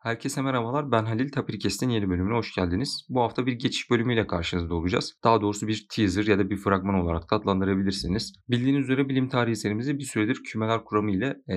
[0.00, 0.92] Herkese merhabalar.
[0.92, 3.06] Ben Halil Tapirkes'in yeni bölümüne hoş geldiniz.
[3.08, 5.14] Bu hafta bir geçiş bölümüyle karşınızda olacağız.
[5.24, 8.34] Daha doğrusu bir teaser ya da bir fragman olarak da.
[8.50, 11.56] Bildiğiniz üzere bilim tarihi serimizi bir süredir kümeler kuramı ile e,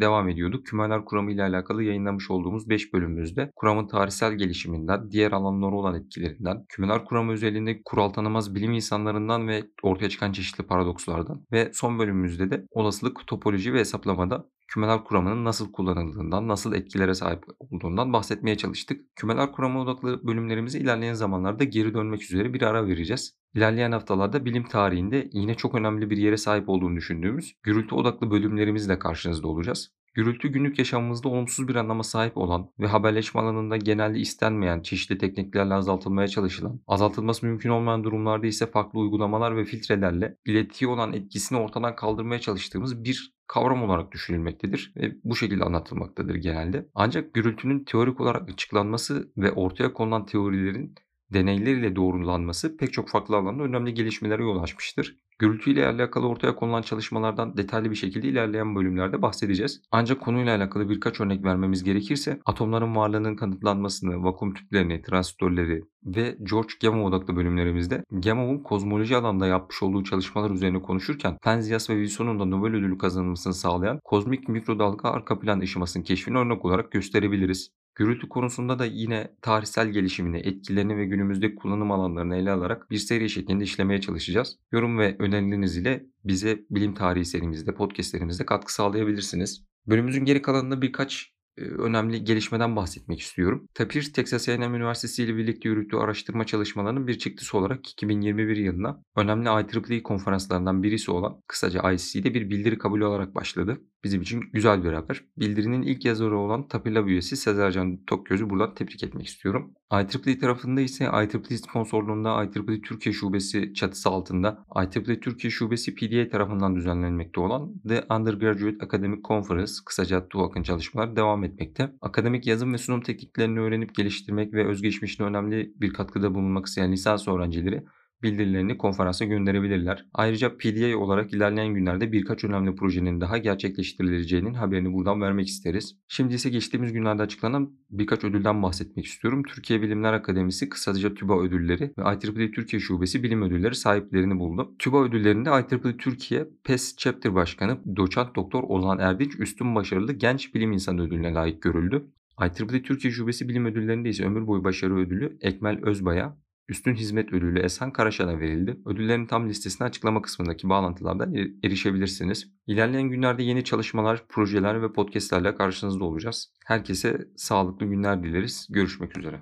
[0.00, 0.66] devam ediyorduk.
[0.66, 6.64] Kümeler kuramı ile alakalı yayınlamış olduğumuz 5 bölümümüzde kuramın tarihsel gelişiminden, diğer alanlara olan etkilerinden,
[6.68, 12.50] kümeler kuramı özelliğinde kural tanımaz bilim insanlarından ve ortaya çıkan çeşitli paradokslardan ve son bölümümüzde
[12.50, 19.16] de olasılık, topoloji ve hesaplamada kümeler kuramının nasıl kullanıldığından, nasıl etkilere sahip olduğundan bahsetmeye çalıştık.
[19.16, 23.36] Kümeler kuramı odaklı bölümlerimizi ilerleyen zamanlarda geri dönmek üzere bir ara vereceğiz.
[23.54, 28.98] İlerleyen haftalarda bilim tarihinde yine çok önemli bir yere sahip olduğunu düşündüğümüz gürültü odaklı bölümlerimizle
[28.98, 29.90] karşınızda olacağız.
[30.14, 35.74] Gürültü günlük yaşamımızda olumsuz bir anlama sahip olan ve haberleşme alanında genelde istenmeyen çeşitli tekniklerle
[35.74, 41.96] azaltılmaya çalışılan, azaltılması mümkün olmayan durumlarda ise farklı uygulamalar ve filtrelerle iletiye olan etkisini ortadan
[41.96, 46.86] kaldırmaya çalıştığımız bir kavram olarak düşünülmektedir ve bu şekilde anlatılmaktadır genelde.
[46.94, 50.94] Ancak gürültünün teorik olarak açıklanması ve ortaya konulan teorilerin
[51.34, 55.16] deneyler ile doğrulanması pek çok farklı alanda önemli gelişmelere yol açmıştır.
[55.40, 59.82] Gürültü ile alakalı ortaya konulan çalışmalardan detaylı bir şekilde ilerleyen bölümlerde bahsedeceğiz.
[59.90, 66.74] Ancak konuyla alakalı birkaç örnek vermemiz gerekirse atomların varlığının kanıtlanmasını, vakum tüplerini, transistörleri ve George
[66.82, 72.44] Gamow odaklı bölümlerimizde Gamow'un kozmoloji alanında yapmış olduğu çalışmalar üzerine konuşurken Penzias ve Wilson'un da
[72.44, 77.70] Nobel ödülü kazanılmasını sağlayan kozmik mikrodalga arka plan ışımasının keşfini örnek olarak gösterebiliriz.
[78.00, 83.30] Gürültü konusunda da yine tarihsel gelişimini, etkilerini ve günümüzdeki kullanım alanlarını ele alarak bir seri
[83.30, 84.58] şeklinde işlemeye çalışacağız.
[84.72, 89.64] Yorum ve önerileriniz ile bize bilim tarihi serimizde, podcastlerimizde katkı sağlayabilirsiniz.
[89.86, 93.68] Bölümümüzün geri kalanında birkaç önemli gelişmeden bahsetmek istiyorum.
[93.74, 99.48] Tapir, Texas A&M Üniversitesi ile birlikte yürüttüğü araştırma çalışmalarının bir çıktısı olarak 2021 yılına önemli
[99.48, 103.80] IEEE konferanslarından birisi olan kısaca ICC'de bir bildiri kabul olarak başladı.
[104.04, 105.24] Bizim için güzel bir haber.
[105.36, 109.74] Bildirinin ilk yazarı olan Tapir üyesi Sezercan Tokgöz'ü buradan tebrik etmek istiyorum.
[109.92, 116.76] IEEE tarafında ise IEEE sponsorluğunda IEEE Türkiye Şubesi çatısı altında IEEE Türkiye Şubesi PDA tarafından
[116.76, 121.92] düzenlenmekte olan The Undergraduate Academic Conference kısaca TUAC'ın çalışmaları devam etmekte.
[122.00, 127.28] Akademik yazım ve sunum tekniklerini öğrenip geliştirmek ve özgeçmişine önemli bir katkıda bulunmak isteyen lisans
[127.28, 127.84] öğrencileri
[128.22, 130.06] bildirilerini konferansa gönderebilirler.
[130.14, 135.96] Ayrıca PDA olarak ilerleyen günlerde birkaç önemli projenin daha gerçekleştirileceğinin haberini buradan vermek isteriz.
[136.08, 139.42] Şimdi ise geçtiğimiz günlerde açıklanan birkaç ödülden bahsetmek istiyorum.
[139.42, 144.74] Türkiye Bilimler Akademisi kısaca TÜBA ödülleri ve IEEE Türkiye Şubesi bilim ödülleri sahiplerini buldu.
[144.78, 150.72] TÜBA ödüllerinde IEEE Türkiye PES Chapter Başkanı Doçent Doktor Ozan Erdinç üstün başarılı genç bilim
[150.72, 152.06] insanı ödülüne layık görüldü.
[152.40, 156.36] IEEE Türkiye Şubesi Bilim Ödülleri'nde ise ömür boyu başarı ödülü Ekmel Özbay'a,
[156.70, 158.80] Üstün Hizmet Ödülü Esen Karaşan'a verildi.
[158.86, 162.50] Ödüllerin tam listesini açıklama kısmındaki bağlantılardan erişebilirsiniz.
[162.66, 166.52] İlerleyen günlerde yeni çalışmalar, projeler ve podcastlerle karşınızda olacağız.
[166.66, 168.66] Herkese sağlıklı günler dileriz.
[168.70, 169.38] Görüşmek üzere.